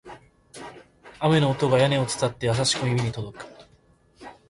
[1.19, 3.45] 雨の音が屋根を伝って、優しく耳に届く